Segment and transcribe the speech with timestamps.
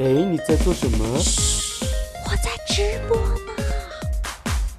[0.00, 1.04] 哎，你在做什么？
[2.24, 3.64] 我在直播呢。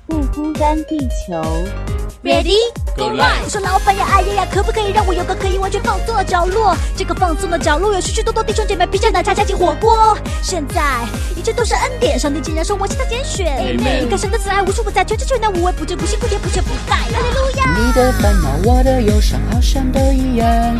[0.08, 1.43] 不孤单，地球。
[2.24, 2.56] Ready
[2.95, 6.74] Go live 我说老板呀，哎呀呀，可不可以让我有个可以完全放松的角落？
[6.95, 10.18] 这个放松的角落有许许多多弟兄姐妹披着奶茶加进火锅。
[10.41, 11.05] 现在
[11.36, 13.45] 一切都是恩典，上帝竟然说我是他拣选。
[13.57, 16.95] Amen 你看神的慈爱无处不在，全知全能无微不至，不辛苦甜不缺不盖。
[16.95, 17.77] 哈利路亚。
[17.77, 20.79] 你的烦恼，我的忧伤，好像都一样。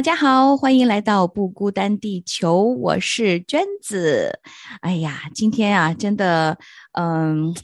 [0.00, 4.40] 大家好，欢迎来到不孤单地球，我是娟子。
[4.80, 6.56] 哎呀，今天啊，真的，
[6.92, 7.54] 嗯，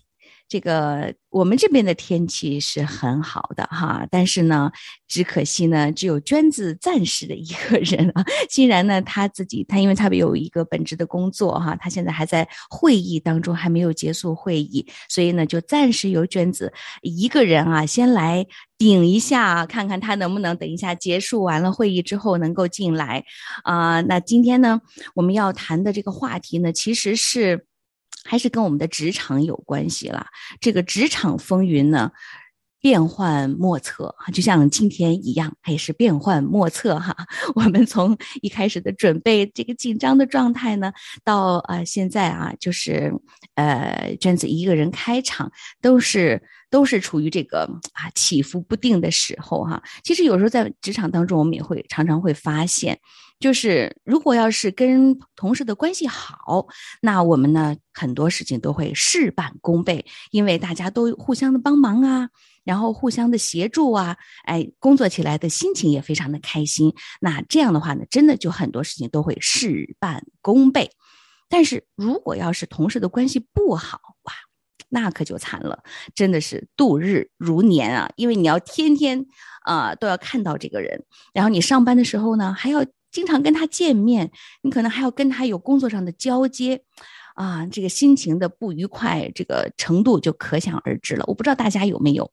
[0.48, 4.70] 这个我们这边的天气是很好的哈，但是呢，
[5.08, 8.24] 只可惜呢，只有娟子暂时的一个人啊。
[8.48, 18.46] 欣然呢，他自己他因为他有一个本职的工作哈，他现在还在会议当中，还没有结束会议，所以呢，就暂时由娟子一个人啊，先来
[18.78, 23.24] 顶一下，看看他能不能等一下结束完了会议之后能够进来
[23.64, 24.80] 啊、那今天呢，
[25.14, 27.66] 我们要谈的这个话题呢，其实是
[28.26, 30.26] 还是跟我们的职场有关系啦。
[30.60, 32.10] 这个职场风云呢，
[32.80, 37.16] 变幻莫测，就像今天一样，它也是变幻莫测哈。
[37.54, 40.92] 我们从一开始的准备这个紧张的状态呢，
[41.24, 43.12] 到啊、现在啊，就是
[43.54, 49.82] 呃娟子一个人开场，都是都是处于这个啊起伏不定的时候哈。
[50.04, 52.98] 其实有时候在职场当中，我们也会常常会发现。
[53.38, 56.66] 就是如果要是跟同事的关系好，
[57.02, 62.30] 那我们呢很多事情都会事半功倍，因为大家都互相的帮忙啊，
[62.64, 66.94] 然后互相的协助啊，哎，工作起来的心情也非常的开心。
[67.20, 70.90] 那这样的话呢，真的就很多事情都会事半功倍。
[71.48, 74.32] 但是如果要是同事的关系不好哇，
[74.88, 78.10] 那可就惨了，真的是度日如年啊！
[78.16, 79.26] 因为你要天天
[79.62, 81.04] 啊、都要看到这个人，
[81.34, 86.82] 然后你上班的时候呢，还要经常跟他见面，你可能还要跟他有工作上的交接，
[87.34, 91.24] 啊，这个心情的不愉快，这个程度就可想而知了。
[91.26, 92.30] 我不知道大家有没有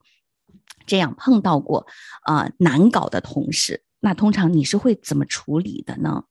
[0.85, 1.87] 这样碰到过
[2.23, 3.81] 啊、难搞的同事？
[4.01, 6.25] 那通常你是会怎么处理的呢？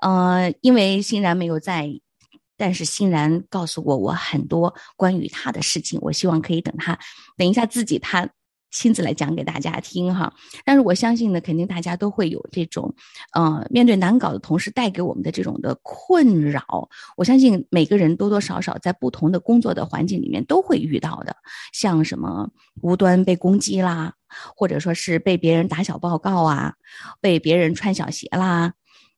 [0.00, 2.00] 呃，因为欣然没有在。
[2.56, 6.98] 但是欣然告诉过我很多关于他的事情，我希望可以等他
[7.36, 8.28] 等一下自己他
[8.70, 10.32] 亲自来讲给大家听哈。
[10.64, 12.94] 但是我相信呢，肯定大家都会有这种，
[13.32, 16.88] 呃，面对难搞的同事带给我们的这种的困扰。
[17.16, 21.36] 我相信每个人多多少少在不同的工作的环境里面都会遇到的，
[21.72, 22.48] 像什么
[22.82, 24.14] 无端被攻击啦，
[24.56, 26.74] 或者说是被别人打小报告啊，
[27.20, 28.72] 被别人穿小鞋啦。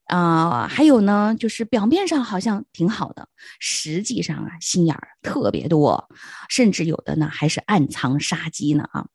[0.06, 6.06] 啊、还有呢，就是表面上好像挺好的，实际上啊，心眼儿特别多，
[6.50, 9.06] 甚至有的呢还是暗藏杀机呢啊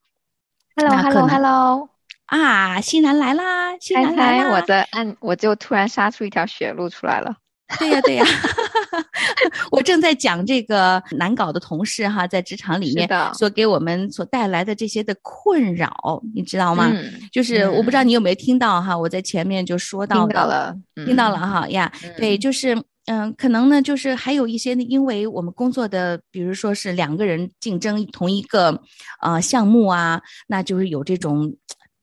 [0.78, 1.90] Hello 那可 Hello 能 Hello，
[2.28, 2.80] 啊！
[2.80, 4.52] 欣然来啦，欣猜然来啦！
[4.52, 7.36] 我的按，我就突然杀出一条血路出来了。
[7.80, 8.24] 对呀，对呀，
[9.72, 16.92] 我正在讲这个难搞的同事哈，在职场里面所给我们所带来的这些的困扰，你知道吗？
[16.94, 20.76] 嗯，就是我不知道嗯你有没有听到哈，我在前面就说到听到了，
[21.08, 28.82] 听到嗯了哈呀，对，嗯就是嗯，可能呢，就是还有一些呢，因为我们工作的，比如说是两个人竞争同一个
[29.22, 31.56] 呃项目啊，那就是有这种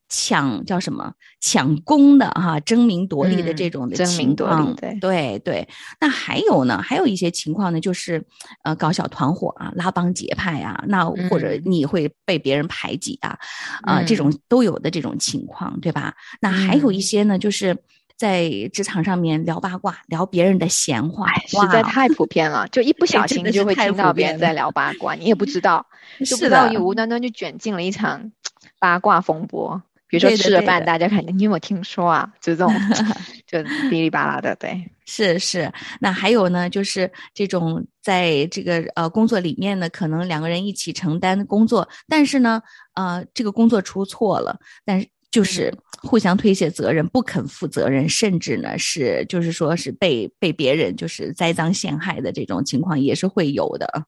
[0.09, 1.13] 抢叫什么？
[1.43, 4.99] 抢功的哈、争名夺利的这嗯种的争名夺利情况，对。
[4.99, 5.69] 对对。
[6.01, 8.25] 那还有呢，还有一些情况呢，就是
[8.63, 11.63] 呃搞小团伙啊，拉帮结派啊，那或者嗯。
[11.67, 13.39] 你会被别人排挤啊，
[13.83, 16.15] 啊、这种都有的这种情况，对吧？
[16.41, 17.03] 那还有一嗯。
[17.03, 17.77] 些呢，就是
[18.17, 25.87] 在职场上面聊八卦，聊别人的闲话，哎，实在太普遍了，就一不 小心就会听到别人在聊八卦，你也不知道，
[26.25, 28.33] 就不是知道的你无端端就卷进了一场
[28.79, 29.83] 八卦风波。
[30.07, 32.31] 比如说吃了饭，大家看你有没有听说啊？
[32.41, 32.73] 就这种，
[33.49, 42.63] 就哔哩吧啦的，对，是是，那还有呢，就是这种在这个呃工作里面呢，可能两个人一起承担工作，但是呢，
[42.95, 54.05] 呃，这个工作出错了，但是就是互相推卸责任，不肯负责任，甚至呢是就是说是被被别人就是栽赃陷害的这种情况也是会有的。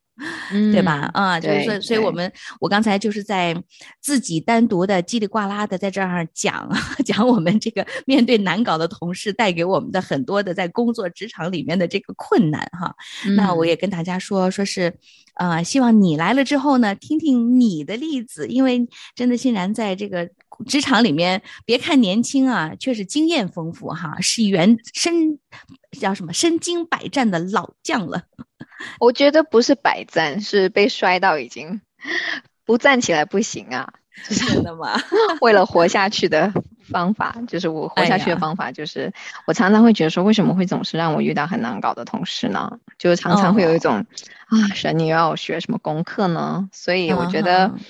[0.73, 1.11] 对吧？
[1.13, 3.55] 嗯啊，就是所以我们我刚才就是在
[4.01, 6.67] 自己单独的叽里呱啦的在这儿讲
[7.05, 12.95] 讲我们这个面对难搞的同事带给我们的很多的在工作职场里面的这个困难哈。
[13.37, 14.95] 那我嗯也跟大家说，说是，
[15.35, 20.31] 呃，希望你来了之后呢，听听你的例子，因为真的欣然在这个
[20.67, 25.39] 职场里面，别看年轻啊，却是经验丰富哈，是原身
[25.99, 28.23] 叫什么身经百战的老将了。
[29.01, 31.81] 我觉得不是百战，是被摔到已经
[32.65, 33.93] 不站起来不行啊，
[34.29, 35.01] 真的吗？
[35.41, 36.53] 为了活下去的
[36.91, 39.13] 方法，就是我活下去的方法，就是
[39.47, 42.79] 我常常会觉得说，为什么会总是让我遇到很难搞的同事呢？
[42.99, 44.07] 就是常常会有一种、
[44.47, 46.69] 啊，神，你又要我学什么功课呢？
[46.73, 47.81] 所以我觉得嗯，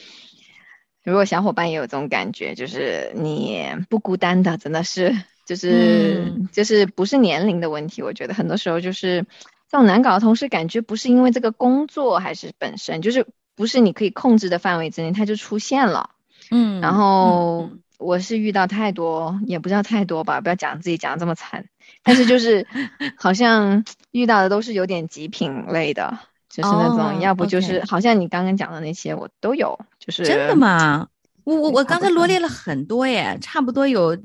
[1.06, 5.16] 如果小伙伴也有这种感觉，就是你不孤单的，真的是
[5.46, 6.48] 就是、嗯。
[6.52, 9.24] 就是不是年龄的问题，我觉得很多时候就是
[9.70, 13.24] 这种难搞的同事，感觉不是因为这个工作，还是本身就是
[13.54, 16.10] 不是你可以控制的范围之内，它就出现了。
[16.50, 21.66] 嗯，然嗯后我是遇到太多，也不知道太多吧，不要讲自己讲的这么惨，
[22.02, 22.66] 但是就是
[23.16, 26.18] 好像遇到的都是有点极品类的，
[26.48, 30.54] 就是那种、哦要不就是好像你刚刚讲的那些我都有，就是真的？
[30.56, 31.08] 吗？
[31.44, 34.16] 我我我刚才罗列了很多耶，差不多有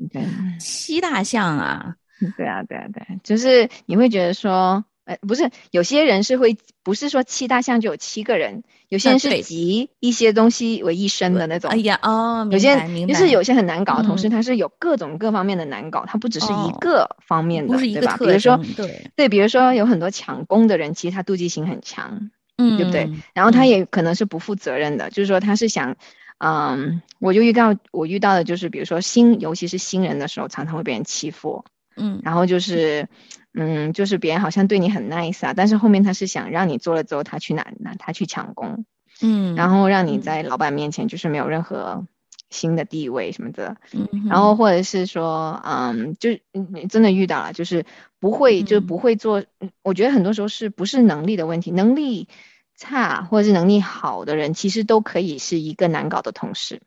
[0.59, 1.95] 七大项啊。
[2.37, 11.71] 对啊，对啊，对啊，就是你会觉得说，呃，不是有些人是会，不是说七大项就有七个人，有些人是集一些东西为一身的那种。
[11.71, 12.75] 哎呀，哦，有些
[13.07, 18.17] 就是有些很难搞的同事，嗯他是有各种各方面的难搞，他不只是一哦个方面的，不是一对吧？
[18.17, 22.29] 比如说，对，对，比如说有很多抢功的人，其实他妒忌心很强，
[22.67, 23.09] 嗯，对不对？
[23.33, 23.67] 然后他嗯。
[23.67, 25.95] 也可能是不负责任的，就是说他是想，
[26.39, 31.63] 嗯，我就遇到我遇到的就是，比如说新，尤其是新人的时候，常常会被人欺负，
[31.95, 32.19] 嗯。
[32.23, 33.07] 然后就是，
[33.53, 38.85] 嗯，就是别人好像对你很 nice 啊，但是后面他是想让你做了之后，他去拿拿他去抢功，
[39.21, 40.21] 嗯，然后让你嗯。
[40.21, 42.05] 在老板面前就是没有任何
[42.49, 47.85] 新的地位什么的，嗯，然后或者是说，嗯，就嗯你真的遇到了，就是
[48.19, 49.41] 不会，就嗯不会做。
[49.59, 52.27] 嗯我觉得很多时候是不是能力的问题，能力
[52.81, 56.81] 差或者是能力好的人，其实都可以是一个难搞的同事。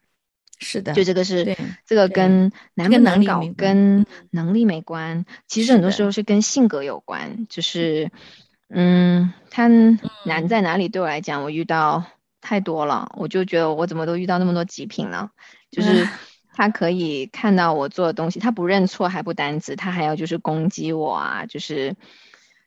[0.58, 1.56] 是的，就这个是
[1.87, 7.46] 这个跟难跟不难搞能力跟嗯能力没关，其实很多时候是跟性格有关。
[7.49, 8.11] 就是，
[8.69, 9.69] 嗯，他
[10.25, 10.88] 难在哪里？
[10.88, 12.05] 对我来讲，我遇到
[12.41, 15.31] 太多了，我就觉得我怎么都遇到那么多极品呢？
[15.70, 16.08] 就是
[16.52, 21.94] 他可以看到我做的东西，他不认错还不单止，他还要就是攻击我啊，就是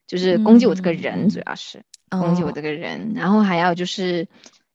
[0.06, 1.84] 就是攻击我这个人，主要是。
[2.10, 4.28] 攻击我哦这个人，然后还要就是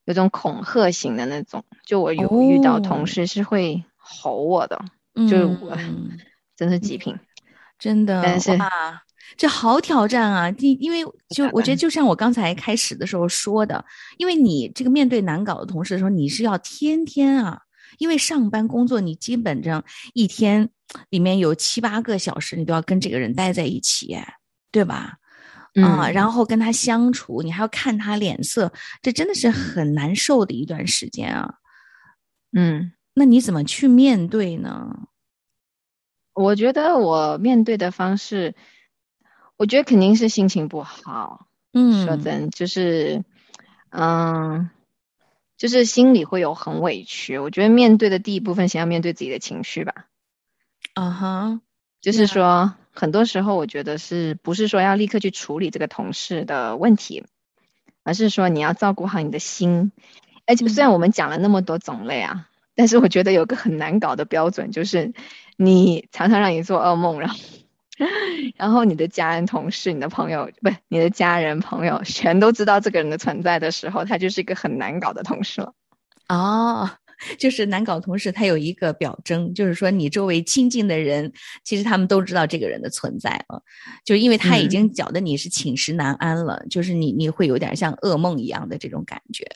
[0.04, 4.78] 有种恐吓型的那种，就我有遇到哦同事是会吼我的，
[5.14, 6.18] 就是我嗯
[6.56, 7.18] 真是极品。
[7.78, 8.70] 真的，但是哇，
[9.36, 10.48] 这好挑战啊！
[10.58, 11.02] 因因为
[11.34, 13.84] 就我觉得，就像我刚才开始的时候说的，
[14.18, 17.60] 因为你这个面对难搞的同事的时候，你是要天天啊，
[17.98, 19.84] 因为上班工作你基本上
[20.14, 20.68] 一天
[21.10, 24.16] 里面有七八个小时，你都要跟这个人待在一起，
[24.70, 25.16] 对吧？
[25.74, 31.54] 啊，嗯然后跟他相处，你还要看他脸色，这真的是很难受的一段时间啊。
[32.52, 35.08] 嗯，那你怎么去面对呢？
[36.34, 38.54] 我觉得我面对的方式，
[39.56, 41.46] 我觉得肯定是心情不好。
[41.74, 43.24] 嗯，说真，就是，
[43.90, 44.70] 嗯，
[45.56, 47.38] 就是心里会有很委屈。
[47.38, 50.06] 我觉得面对的第一部分，先要面对自己的情绪吧。
[50.94, 51.60] 啊哈，
[52.02, 57.24] 就是说，很多时候我觉得是不是说要立刻去处理这个同事的问题，
[58.02, 59.92] 而是说你要照顾好你的心。
[60.44, 65.14] 而且虽然我们讲了那么多种类啊，但是我觉得有个很难搞的标准，就是
[65.56, 67.36] 你常常让你做噩梦，然后
[68.56, 75.72] 然后你的家人、同事、你的朋友，不是你的家人、朋友，全都知道这个人的存在的时候，他就是一个很难搞的同事了。
[76.28, 76.90] 哦，
[77.38, 81.32] 就是难搞同事，他有一个表征，就是说你周围亲近的人，
[81.64, 83.62] 其实他们都知道这个人的存在了，
[84.04, 89.46] 就是因为他已经搅得你是寝食难安了，就是你你会有点像噩梦一样的这种感觉。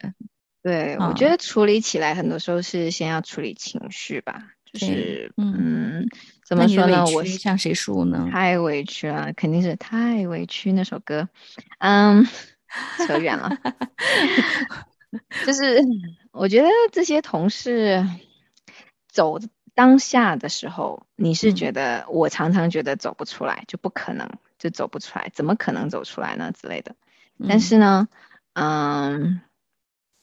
[0.63, 4.43] 对，啊我觉得处理起来很多时候是先要处理情绪吧，
[4.73, 6.07] 就是嗯嗯，
[6.45, 7.05] 怎么说呢？
[7.07, 8.29] 我向谁诉呢？
[8.33, 11.29] 太委屈了，肯定是太委屈那首歌，
[11.79, 12.27] 嗯，
[13.07, 13.51] 扯远了。
[15.47, 15.81] 就是
[16.33, 18.07] 我觉得这些同事
[19.09, 19.39] 走
[19.75, 26.53] 当下的时候，你是觉得、我常常觉得走不出来，就不可能，就走不出来，怎么可能走出来呢？
[26.53, 26.95] 之类的。
[27.49, 27.61] 但嗯。
[27.61, 28.09] 是呢，
[28.55, 29.41] 嗯，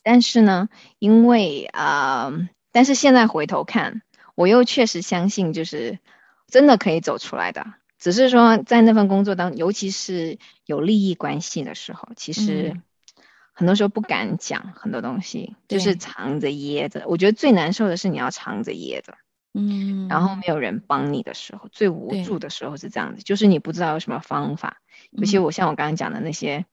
[0.03, 4.01] 但是呢，因为啊、呃但是现在回头看，
[4.33, 5.99] 我又确实相信，就是
[6.47, 7.67] 真的可以走出来的。
[7.99, 12.81] 只是说在那份工作当，尤其是有利益关系的时候，其实嗯
[13.53, 17.03] 很多时候不敢讲很多东西，就是藏着掖着。
[17.07, 19.15] 我觉得最难受的是你要藏着掖着，
[19.53, 24.77] 嗯，然后没有人帮你的时候，最无助的时候是这样子，就是你不知道有什么方法。
[25.11, 26.65] 尤其嗯我像我刚刚讲的那些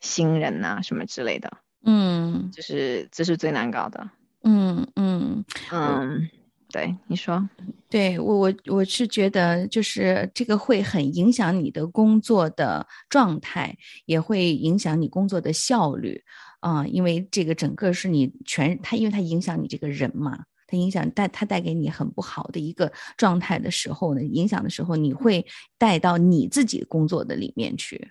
[0.00, 4.08] 新人呐、什么之类的，嗯就是这是最难搞的。
[4.44, 6.30] 嗯嗯，嗯，
[6.70, 7.48] 对，你说，
[7.88, 16.22] 对我我我是觉得，就是这个会很影响你的工作的状态，也会影响你工作的效率
[16.60, 25.46] 啊、因为这个整个是你全它，因为它影响你这个人嘛，它影响带它带给你很不好的一个状态的时候呢，影响的时候，你会
[25.78, 28.10] 带到你自己工作的里面去。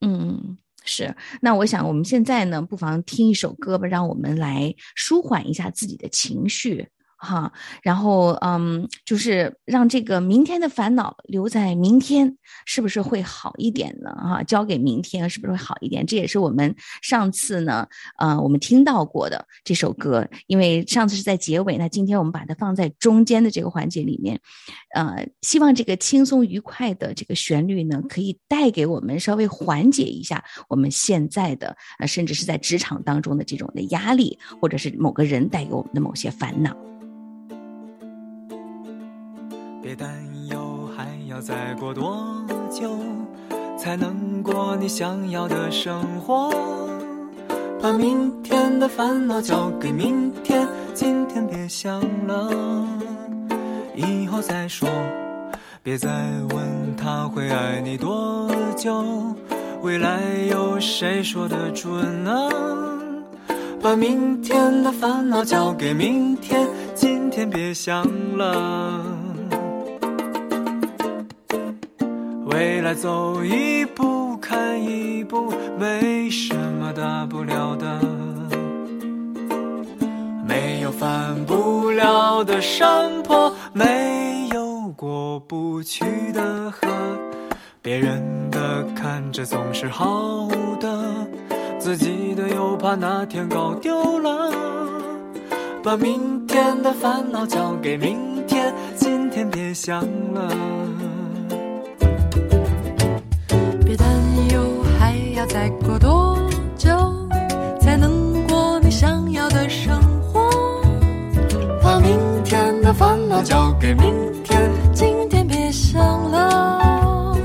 [0.00, 1.14] 嗯，是。
[1.42, 6.88] 那我想我们现在呢，不妨听一首歌吧，让我们来舒缓一下自己的情绪。
[7.26, 7.52] 哈，
[7.82, 14.10] 然后嗯，就是让这个明天的烦恼留在明天，是不是会好一点呢？
[14.14, 16.06] 哈，交给明天是不是会好一点？
[16.06, 17.86] 这也是我们上次呢，
[18.18, 24.40] 呃，我们听到过的这首歌，因为上次是在结尾，那今天我们把它放在中间的这个环节里面，
[24.94, 36.76] 呃，希望这个轻松愉快的这个旋律呢，可以带给我们稍微缓解一下我们现在的，呃，甚至是在职场当中的这种的压力，或者是某个人带给我们的某些烦恼。
[39.86, 40.08] 别担
[40.50, 42.98] 忧，还要再过多久
[43.78, 46.50] 才能过你想要的生活？
[47.80, 52.52] 把明天的烦恼交给明天，今天别想了，
[53.94, 54.88] 以后再说。
[55.84, 56.08] 别再
[56.52, 59.04] 问他会爱你多久，
[59.82, 62.50] 未来有谁说得准呢？
[63.80, 68.04] 把明天的烦恼交给明天，今天别想
[68.36, 69.15] 了。
[72.56, 78.00] 未来走一步看一步，没什么大不了的。
[80.48, 86.88] 没有翻不了的山坡，没有过不去的河。
[87.82, 90.48] 别人的看着总是好
[90.80, 91.12] 的，
[91.78, 94.50] 自己的又怕哪天搞丢了。
[95.82, 100.00] 把明天的烦恼交给明天，今天别想
[100.32, 100.50] 了。
[105.48, 106.38] 再过多
[106.76, 106.90] 久
[107.80, 110.50] 才能过你想要的生活？
[111.82, 114.12] 把明天的烦恼交给明
[114.44, 117.36] 天，今天别想了，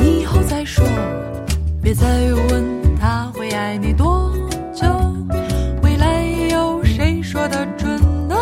[0.00, 0.84] 以后再说。
[1.82, 2.06] 别再
[2.50, 4.32] 问他会爱你多
[4.74, 4.86] 久，
[5.82, 8.34] 未来有谁说得准呢？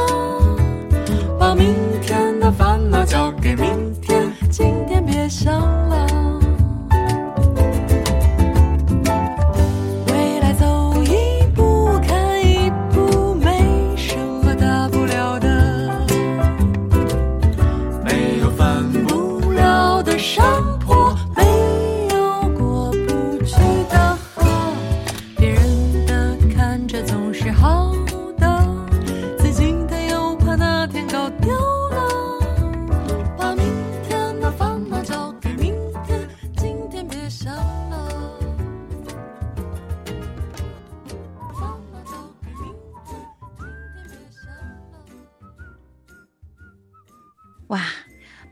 [1.39, 3.67] 把明天的烦恼交给明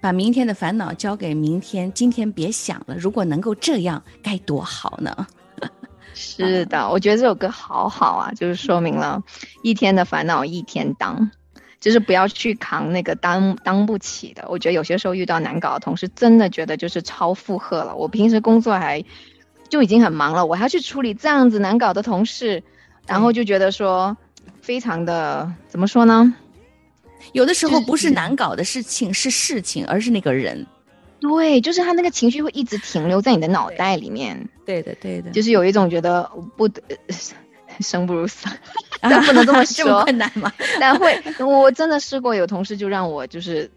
[0.02, 2.96] 把明天的烦恼交给明天，今天别想了。
[2.98, 5.28] 如果能够这样，该多好呢！
[6.12, 9.22] 是的，我觉得这首歌好好啊，就是说明了
[9.62, 11.30] 一天的烦恼一天当，
[11.78, 14.44] 就是不要去扛那个当当不起的。
[14.48, 17.94] 我觉得有些时候遇到难搞的同事，真的觉得就是超负荷了。
[17.94, 19.04] 我平时工作还
[19.68, 22.60] 就已经很忙了，我还要去处理这样子难搞的同事，
[23.06, 24.16] 然后就觉得说
[24.60, 26.34] 非常的怎么说呢？
[27.32, 30.66] 有的时候不是难搞的事情是事情，而是那个人。
[31.20, 36.82] 对，就是他那个情绪会一直停留在你的脑袋里面，对的，对的，就是有一种觉得不得
[37.78, 38.48] 生不如死。
[39.26, 40.52] 不能这么 这么说困难吗？
[40.78, 43.68] 但会，我真的试过有同事就让我就是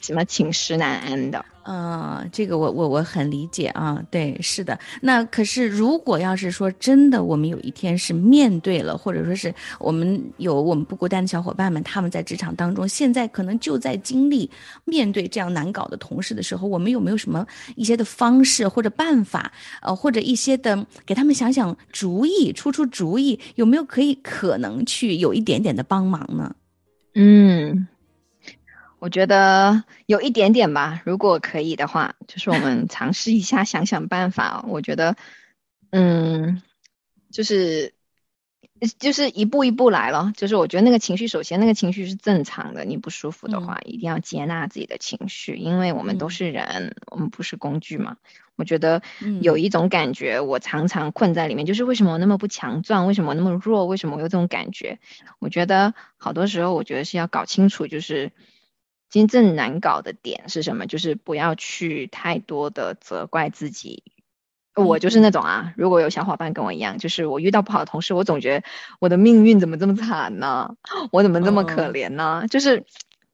[0.00, 1.44] 什么寝食难安的。
[1.68, 4.78] 嗯，这个我我我很理解啊，对，是的。
[5.00, 14.48] 那可是如果要是说真的，我们有一天是面对了，或者说是我们有我们不孤单的小伙伴们，他们在职场当中，现在可能就在经历
[14.84, 19.50] 面对这样难搞的同事的时候，我们有没有什么一些的方式或者办法，
[19.82, 26.54] 呃，或者一些的给他们想想主意，出出主意，有没有可以可可能去有一点点的帮忙呢？
[27.14, 27.88] 嗯，
[28.98, 34.62] 我觉得有一点点吧，如果可以的话，就是我们尝试一下，想想办法。
[34.68, 35.16] 我觉得，
[35.88, 36.60] 嗯，
[37.32, 37.94] 就是
[38.98, 40.32] 就是一步一步来了。
[40.36, 48.16] 就是我觉得那个情绪，首先那个情绪是正常的，你不舒服的话，一定要接纳自己的情绪，因为我们都是人，我们不是工具嘛。
[48.56, 49.02] 我觉得
[49.42, 53.06] 有一种感觉，我常常困在里面，就是为什么我那么不强壮？
[53.06, 53.84] 为什么我那么弱？
[53.84, 54.98] 为什么我有这种感觉？
[55.38, 58.32] 我觉得好多时候，我觉得是要搞清楚，就是
[59.10, 64.02] 真正难搞的点是什么，就是不要去太多的责怪自己。
[64.76, 68.66] 我就是那种啊，如果有小伙伴跟我一样，就是我遇到不好的同事，我总觉得
[69.00, 70.76] 我的命运怎么这么惨呢？
[71.10, 72.44] 我怎么这么可怜呢？
[72.50, 72.84] 就是。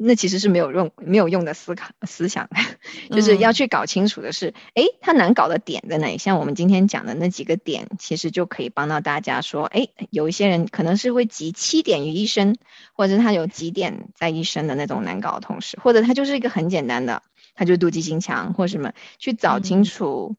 [0.05, 2.49] 那其实是没有用、没有用的思考思想，
[3.13, 6.19] 就是要去搞清楚的是，哎，他难搞的点在哪里？
[6.19, 12.57] 像我们今天讲的那几个点，其实就可以帮到大家说，哎，有一些人可能是会集七点于一身，
[12.95, 17.23] 或者他有几点在一身的那种难搞的同事，或者他就是一个很简单的，
[17.55, 20.35] 他就妒忌心强或什么，去找清楚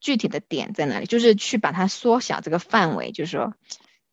[0.00, 3.54] 具体的点在哪里，就是去把它缩小这个范围，就是说，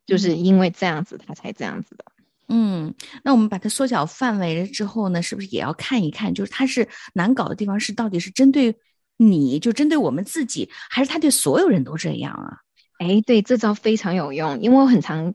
[0.06, 2.04] 就是因为这样子他才这样子的。
[2.48, 8.76] 嗯，那我们把它缩小范围了之后呢，是不是也要看一看，就是它是难搞的地方是到底是针对
[9.16, 12.58] 你就针对我们自己，还是他对所有人都这样啊？
[12.98, 15.32] 哎，对，这招非常有用，因为我很长，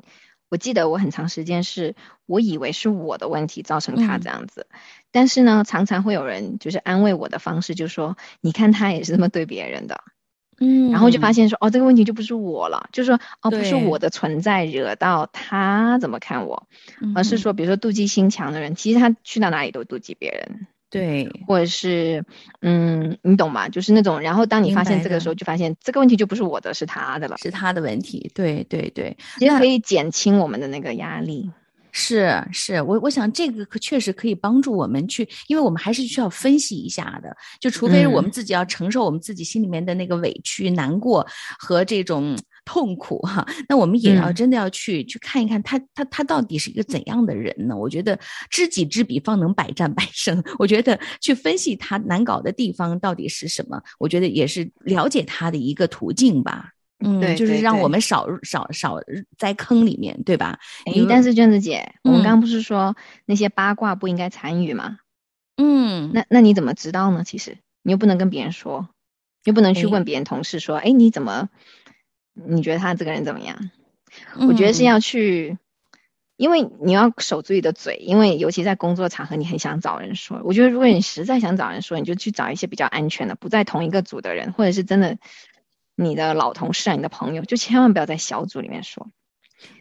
[0.50, 4.68] 我记得我很长时间是我以为是我的问题造成他这样子，
[5.12, 10.04] 但是呢，常常会有人就是安慰我的方式，就说你看他也是这么对别人的。
[10.60, 16.68] 嗯，然后就发现说，哦，这个问题就不是我了，就是说，哦，不是我的存在惹到他怎么看我，
[17.16, 22.26] 而是说，比如说妒忌心强的人，其实他去到哪里都妒忌别人，对，或者是，
[22.62, 23.70] 嗯，你懂吗？
[23.70, 31.52] 就是那种，然后当你发现这个时候，就发现这个问题就不是我的，是他的了，是他的问题，对对对，其实可以减轻我们的那个压力。
[31.92, 37.36] 是是，我我想这个可确实可以帮助我们去，因为我们还是需要分析一下的。
[37.60, 41.26] 就除非是我们自己要承受我们自己心里面的那个委屈、难过
[41.60, 47.76] 和这种痛苦哈，那我们也要真的要去去看一看他他他到底是一个怎样的人呢？
[47.76, 48.18] 我觉得
[48.50, 50.44] 知己知彼，方能百战百胜。
[50.60, 56.70] 我觉得去分析他难搞的地方到底是什么，我觉得也是了解他的一个途径吧。
[57.02, 59.00] 嗯，对，就是让我们少少少
[59.38, 60.60] 在坑里面，对吧？
[60.86, 65.00] 哎，但是娟子姐，我们刚刚不是说那些八卦不应该参与吗？
[65.56, 67.24] 嗯，那那你怎么知道呢？
[67.24, 68.90] 其实你又不能跟别人说，
[69.46, 71.48] 又不能去问别人同事说，哎，你怎么？
[72.34, 73.72] 你觉得他这个人怎么样？
[74.48, 75.58] 我觉得是要去，
[76.36, 80.42] 因为你要守住你的嘴，因为尤其在工作场合，你很想找人说。
[80.44, 85.18] 我觉得如果你实在想找人说，你就去找一些比较安全的，不在同一个组的人，或者是真的。
[86.02, 89.12] 你的老同事啊，你的朋友，就千万不要在小组里面说。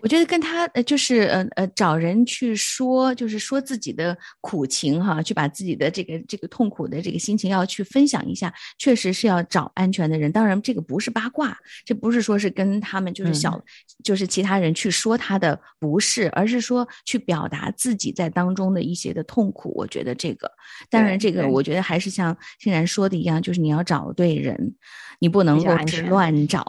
[0.00, 10.30] 我觉得跟他呃，就是呃呃，找人去说，就是说自己的苦情哈，去把自己的这个这个痛苦的这个心情要去分享一下，确实是要找安全的人。
[10.32, 13.60] 当然，这个不是八卦，这不是说是跟他们就是小，
[14.02, 19.72] 就是其他人去说他的不是，而是说去表达自己在当中的一些的痛苦。
[19.76, 20.50] 我觉得这个，
[20.90, 24.74] 当然这个，我觉得还是像欣然说的一样，就是你要找对人，
[25.18, 26.64] 你不能够是乱找，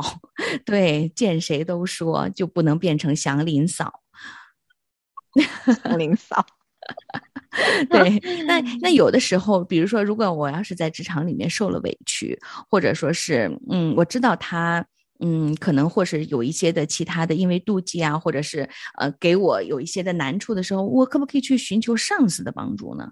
[0.65, 2.99] 对，见谁都说，就不能变。
[2.99, 4.01] 成祥林嫂，
[5.81, 6.45] 祥林嫂，
[7.89, 12.37] 对，那那有的时候，比如说，如果我要是在职场里面受了委屈，
[12.69, 14.85] 或者说是，嗯，我知道他，
[15.19, 23.11] 嗯，可能或是有一些的其他的，因为妒忌啊，或者是呃，给我有一些的难处的时候，我可不可以去寻求上司的帮助呢？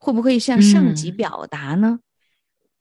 [0.00, 1.98] 会不会向上级表达呢？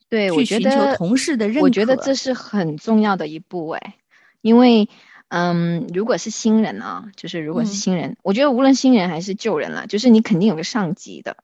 [0.09, 3.95] 对，我觉得同事的认可，我觉得这是很重要的一步，哎，
[4.41, 4.89] 因为。
[5.31, 11.37] 嗯，如果是新人啊，就是如果是新人，我觉得无论新人还是旧人了，就是你肯定有个上级的。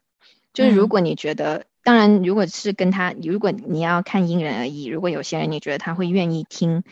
[0.53, 4.85] 就是如果你觉得，当然，如果是跟他，如果你要看因人而异。
[4.85, 6.83] 如果有些人你觉得他会愿意听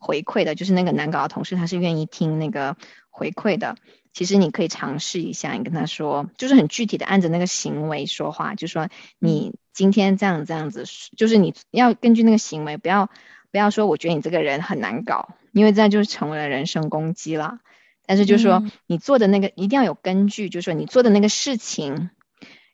[0.00, 2.76] 回馈的，就是那个难搞的同事，他是愿意听那个
[3.10, 3.76] 回馈的。
[4.12, 8.88] 其实你可以尝试一下，你跟他说，就是很具体的按着那个行为说话，就说
[9.20, 10.84] 你今天这样这样子，
[11.16, 13.10] 就是你要根据那个行为，不要
[13.50, 15.36] 不要说我觉得你这个人很难搞。
[15.52, 17.58] 因为这样就是成为了人身攻击了，
[18.06, 22.10] 但是就是说你做的那个一定要有根据，就是说你做的那个事情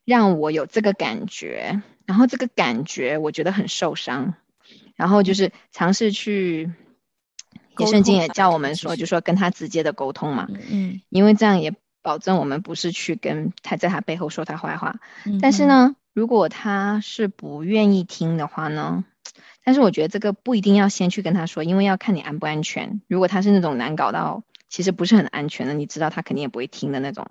[0.05, 4.35] 让我有这个感觉，然后这个感觉我觉得很受伤，
[4.95, 6.71] 然后就是尝试去，
[7.79, 14.97] 也圣经也叫我们说，就说跟他直接的沟通嘛，嗯，因为这样也保证我们不是去跟他在他背后说他坏话，
[15.41, 19.05] 但是呢，如果他是不愿意听的话呢？
[19.63, 23.03] 但是我觉得这个不一定要先去跟他说，因为要看你安不安全。
[23.07, 27.29] 如果他是那种难搞到，其实不是很安全的，你知道他肯定也不会听的那种。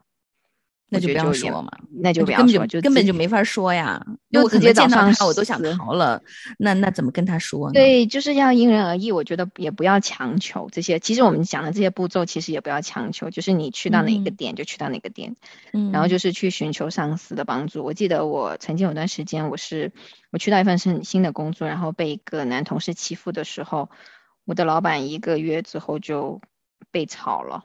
[0.88, 4.06] 那就不要说嘛，那就不要根本就说，就根本就没法说呀。
[4.32, 6.22] 就我直接见到他，我都想逃了，
[6.60, 9.12] 那那怎么跟他说呢？，对，就是要因人而异。
[9.12, 11.00] 我觉得也不要强求这些。
[11.00, 15.36] 其实我们讲的这些步骤，其实也不要强求，就是你去到哪一个嗯点就去到哪个点，
[15.74, 17.84] 嗯，然后就是去寻求上司的帮助。
[17.84, 19.92] 我记得我曾经有段时间，我是
[20.32, 23.90] 我去到一份新新的工作，然后被一个男同事欺负的时候，
[24.46, 26.42] 我的老板一个月之后就
[26.92, 27.64] 被炒了，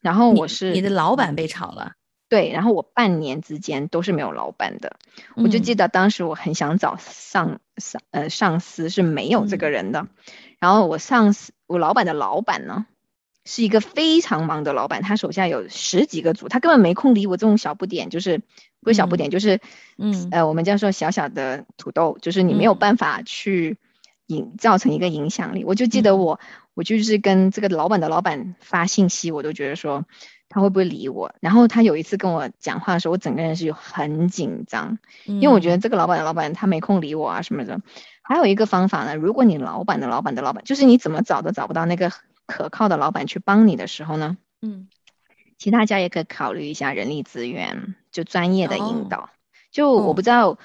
[0.00, 1.92] 然后我是你的老板被炒了，
[2.28, 4.96] 对，然后我半年之间都是没有老板的。
[5.36, 10.08] 我就嗯记得当时我很想找上上呃上司是没有这个嗯人的，
[10.58, 12.86] 然后我上司我老板的老板呢
[13.44, 18.42] 是一个非常忙的老板，他手下有十几个组，他根本没空理我这种小不点，就是
[18.80, 19.60] 不是小不点，就是
[19.96, 23.78] 嗯呃我们叫做小小的土豆，就是你没有嗯办法去
[24.26, 25.62] 影造成一个影响力。
[25.64, 26.40] 我就记得嗯我
[26.74, 30.04] 我就是跟这个老板的老板发信息，我都觉得说。
[30.48, 31.34] 他会不会理我？
[31.40, 37.80] 然后他有一次跟我讲话的时候，我整个人是很紧张，因为我觉得这个老板的老板他没空理我啊什么的。
[38.22, 42.10] 还有一个方法呢，如果你老板的老板的老板，就是你怎么找都找不到那个
[42.46, 44.88] 可靠的老板去帮你的时候呢，嗯
[45.58, 49.30] 其实大家也可以考虑一下人力资源，就专业的哦引导。
[49.70, 50.58] 就我不知道，嗯，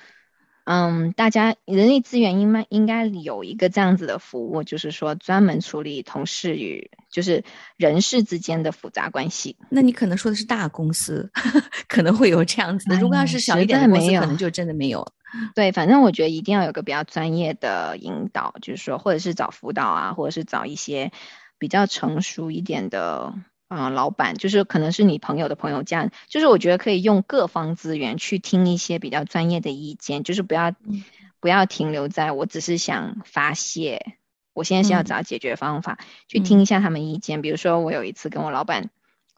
[1.15, 7.43] 大家人力资源应该应该有一个这样子的服务，就是说专门处理同事与就是
[7.78, 9.58] 人事之间的复杂关系。
[9.69, 11.30] 那你可能说的是大公司，
[11.88, 13.00] 可能会有这样子的。
[13.00, 15.06] 如果要哎是小一点的公司，可能就真的没有。
[15.56, 21.12] 对，反正我觉得一定要有个比较专业的引导，就是说，或者是找辅导啊，或者是找一些
[21.58, 23.34] 比较成熟一点的，
[23.71, 31.03] 呃，老板，就是可能是你朋友的朋友这样，就是我觉得可以用各方资源去听一些比较专业的意见，就是不要、嗯
[31.39, 34.17] 不要停留在我只是想发泄，
[34.53, 37.41] 我现在是要嗯找解决方法，去听一下他们意见。
[37.41, 38.89] 比如说，我有一次跟我老板。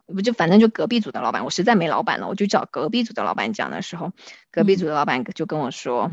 [0.06, 4.12] 不就反正就隔壁组的老板，我实在没老板了，我就找隔壁组的老板讲的时候，
[4.52, 6.12] 隔壁嗯组的老板就跟我说，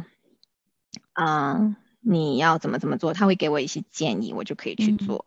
[1.12, 5.26] 啊、你要怎么怎么做，他会给我一些建议，我就可以去嗯做。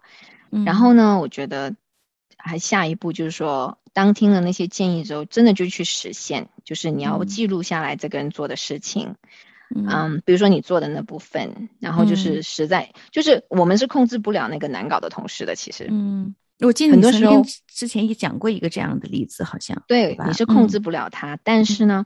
[0.49, 1.75] 嗯然后呢，我觉得
[2.37, 7.27] 还下一步就是说，当听了那些建议之后，真的就去实现，就是你要嗯。
[7.27, 9.15] 记录下来这个人做的事情，
[9.75, 9.85] 嗯。
[9.87, 15.87] 嗯，比如说你做的那部分，然后就是嗯实在，就是我们是控制不了那个难搞的同事的，其实。
[15.89, 20.45] 嗯，我记得很多时候你曾经之前也讲过一个这样的例子，好像对，吧你是？
[20.45, 20.67] 控嗯。
[20.69, 22.05] 制不了他，但是呢，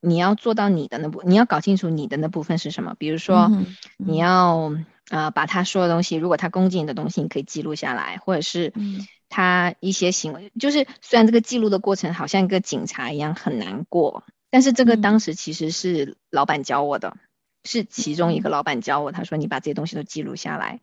[0.00, 2.94] 你要做到你的那部，你要搞清楚你的那部分是什么。
[2.98, 3.50] 比如说，
[3.96, 4.72] 你要
[5.10, 17.16] 呃把他说的东西，如果他攻击你的东西，你可以记录下来，或者是嗯他一些行为，就是虽然这个记录的过程好像一个警察一样很难过，但是这个嗯当时其实是老板教我的，
[17.64, 20.80] 是其中一个老板教我，他说你把这些东西都记录下来。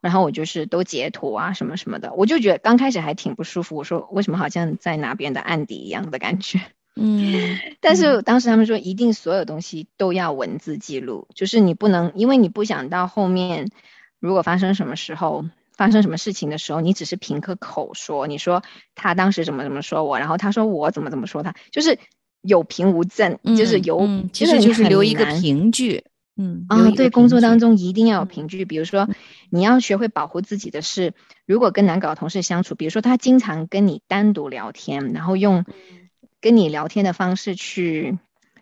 [0.00, 3.76] 然后我就是都截图啊什么什么的，我就觉得刚开始还挺不舒服。
[3.76, 6.58] 我说为什么好像在拿别人的案底一样的感觉？
[6.96, 13.70] 嗯，但是当时他们说，一定所有东西都要文字记录，就是你不能，因为你不想到后面
[14.18, 15.44] 如果发生什么时候
[15.80, 18.62] 发生什么事情的时候，你只是凭个口说，你说
[18.94, 21.98] 他当时怎么怎么说我，然后他说我怎么怎么说他，就是
[22.42, 26.04] 有凭无证，就是嗯有，嗯其实就是留一个凭据，
[26.36, 28.66] 嗯啊，对，工作当中一定要有嗯凭据。
[28.66, 29.08] 比如说，
[29.48, 31.14] 你要学会保护自己的是，
[31.46, 36.10] 如果跟难搞的同事相处，比如说他经常跟你单独聊天，然后用嗯
[36.42, 38.18] 跟你聊天的方式去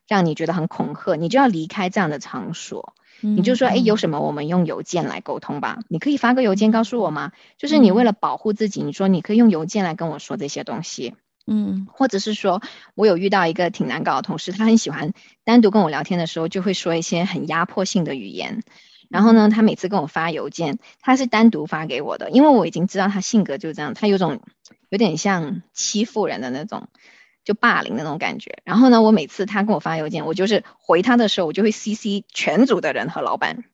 [0.07, 2.95] 让你觉得很恐吓，你就要离开这样的场所。
[3.21, 5.79] 你就说，哎，有嗯什么我们用邮件来沟通吧？
[5.89, 7.33] 你可以发个邮件告诉我吗？
[7.57, 11.15] 就是你为嗯了保护自己，你说你可以用邮件来跟我说这些东西。
[11.51, 12.61] 嗯或者是说，
[12.95, 15.13] 我有遇到一个挺难搞的同事，他很喜欢
[15.45, 18.63] 单独跟我聊天的时候，就会说一些很压迫性的语言。
[19.09, 24.43] 然后呢，他每次跟我发邮件，他是单独发给我的，因为我已经知道他性格就这样，他有种
[24.91, 26.89] 有点像欺负人的那种，
[27.49, 28.59] 就霸凌的那种感觉。
[28.63, 33.65] 然后呢，我每次他跟我发邮件，我就是回他的时候，我就会 CC 全组的人和老板，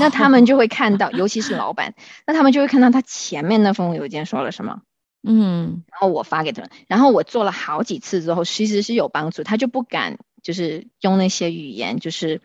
[0.00, 1.94] 那他们就会看到，尤其是老板，
[2.26, 4.80] 那他们就会看到他前面那封邮件说了什么。
[5.22, 12.40] 嗯然后我发给他们，然后我做了好几次之后，其实是有帮助，他就不敢就是用那些语言，就是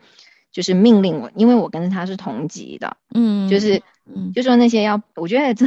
[0.52, 5.66] 就是命令我，因为我跟他是同级的，嗯，就是嗯就说那些要，我觉得这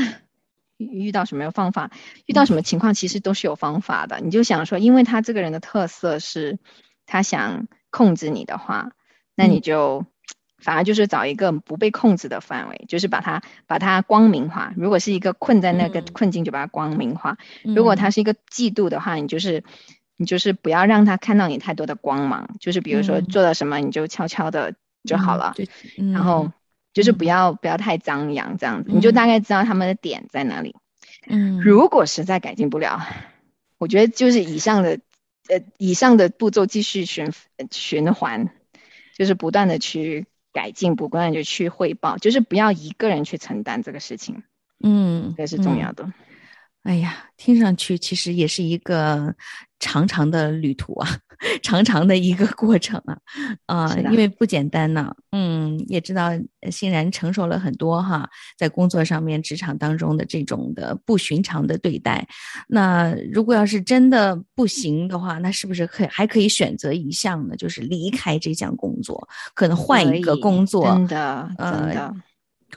[0.87, 1.91] 遇到什么方法，
[2.25, 4.19] 遇到什么情况，其实都是有方法的。
[4.19, 6.59] 你就想说，因为他这个人的特色是，
[7.05, 8.91] 他想控制你的话，
[9.35, 10.05] 那你嗯就。
[10.63, 14.71] 反而就是找一个不被控制的范围，就是把它把它光明化。
[14.77, 17.39] 如果是一个困在那个嗯困境，就把它光明化。
[17.63, 19.63] 如果他是一个嫉妒的话，你就是
[20.17, 25.65] 你就是不要让他看到你太多的光芒，就是比如说嗯做了什么，你就悄悄的就好了，就
[26.11, 26.51] 然后
[26.93, 30.75] 就是不嗯要不要太张扬，这样子你就大概知道他们的点在哪里。
[31.27, 32.99] 嗯，如果实在改进不了，
[33.77, 34.99] 我觉得就是以上的
[35.47, 38.49] 呃以上的步骤继续循呃循环，
[39.15, 44.43] 就是不断的去改进，不断的去汇报，就是不要一个人去承担这个事情，
[44.83, 46.11] 嗯，这是重要的。
[46.83, 49.35] 哎呀，听上去其实也是一个
[49.81, 51.09] 长长的旅途啊，
[51.61, 53.17] 长长的一个过程啊，
[53.65, 55.13] 啊、因为不简单呢。
[55.31, 56.29] 嗯，也知道
[56.61, 62.25] 呃欣然承受了很多哈，在工作上面、职场当中的这种的不寻常的对待。
[62.67, 67.55] 那如果要是真的不行的话，那是不是可以还可以选择一项呢？
[67.55, 72.15] 就是离开这项工作，可能换一个工作，真的真呃的，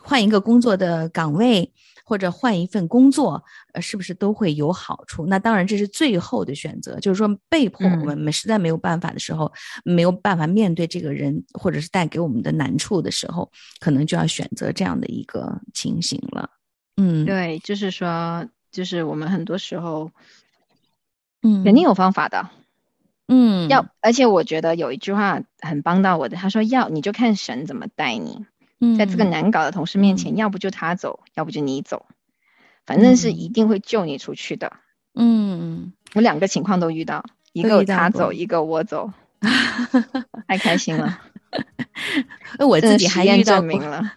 [0.01, 1.71] 换一个工作的岗位，
[2.05, 5.27] 或者换一份工作，呃，是不是都会有好处？
[5.27, 9.51] 那当然，这是最后的选择，就是说被迫嗯我们实在没有办法的时候，
[9.85, 16.51] 没有办法面对这个人，或者是带给我们的难处的时候，可能就要选择这样的一个情形了。
[16.97, 20.11] 嗯，对，就是说，就是我们很多时候
[21.43, 22.51] 嗯，肯定有方法的，
[23.29, 28.45] 嗯，要，而且我觉得有一句话很帮到我的，他说要你就看神怎么带你，
[28.97, 32.07] 在这个嗯难搞的同事面前，要不就他走，要不就你走，
[32.87, 33.37] 反正是嗯。
[33.39, 34.73] 一定会救你出去的。
[35.15, 39.13] 嗯，我两个情况都遇到，一个他走，一个我走，
[40.49, 41.34] 太开心了，呃
[42.59, 44.13] 我真的自己还遇到过了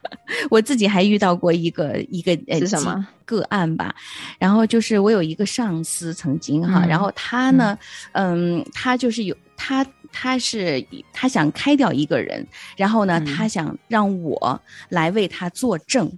[0.50, 3.96] 我自己还遇到过一个一个呃什么个案吧，
[4.40, 7.78] 然后就是我有一个上司曾经哈，嗯然后他呢，
[8.14, 12.46] 嗯，他就是有他他是他想开掉一个人，
[12.76, 16.12] 然后呢，嗯他想让我来为他作证。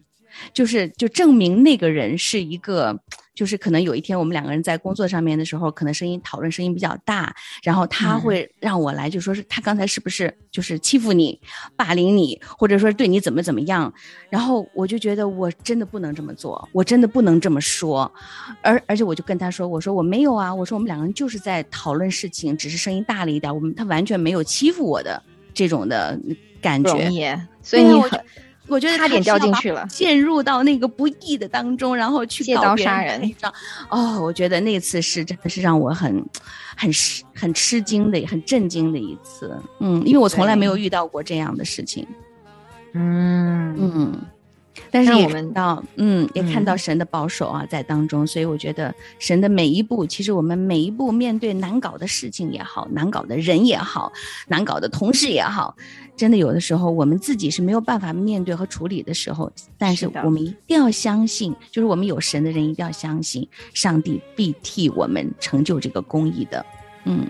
[0.54, 2.97] 就是就证明那个人是一个，
[3.34, 8.19] 就是可能有一天我们两个人在工作上面的时候，可能声音讨论声音比较大，然后他嗯。
[8.19, 11.39] 会让我来，就说是他刚才是不是就是欺负你、
[11.75, 13.91] 霸凌你，或者说对你怎么怎么样，
[14.30, 18.12] 然后我就觉得我真的不能这么做，我真的不能这么说，
[18.62, 25.21] 而而且我就跟他说，我说我没有啊，我说我们两个人就是在讨论事情，只是声音大了一点，我们他完全没有欺负我的
[25.54, 26.19] 这种的
[26.62, 28.19] 感觉所以你很
[28.69, 33.53] 我觉得差点掉进去了陷入到那个不义的当中，然后去借刀杀人你知道。
[33.89, 36.23] 哦，我觉得那次是真的是让我很、
[36.77, 39.60] 很吃、很吃惊的、很震惊的一次。
[39.79, 42.08] 嗯，因为我从来没有遇到过这样的事情。
[42.93, 44.21] 嗯嗯，
[44.92, 54.12] 但是我们到，嗯，也看到嗯神的保守啊，在当中，所以我觉得神的每一步，其实我们每一步面对难搞的事情也好，难搞的人也好，
[54.48, 55.76] 难搞的同事也好，
[56.15, 66.65] 真的有的时候我们自己是没有办法面对和处理的时候，但是我们一定要相信，就是我们有神的人一定要相信，上帝必替我们成就这个公义的。
[67.06, 67.28] 嗯。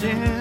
[0.00, 0.37] 出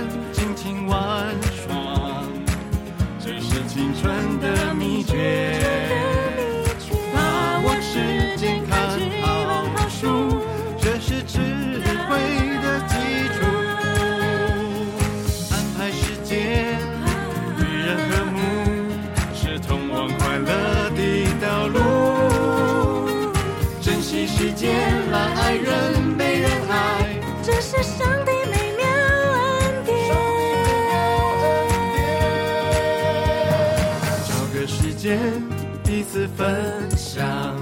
[36.35, 37.55] 分享，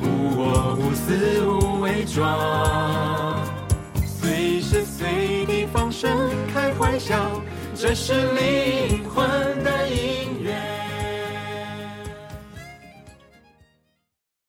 [0.00, 3.40] 无我无私无伪装，
[4.06, 7.42] 随时随地放声开怀笑，
[7.74, 9.53] 这是灵魂。